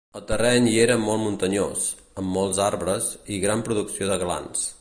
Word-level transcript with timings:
El 0.17 0.21
terreny 0.29 0.69
hi 0.69 0.73
era 0.85 0.95
molt 1.03 1.21
muntanyós, 1.25 1.85
amb 2.23 2.35
molts 2.39 2.65
arbres 2.71 3.13
i 3.37 3.41
gran 3.47 3.67
producció 3.69 4.13
de 4.15 4.23
glans. 4.27 4.71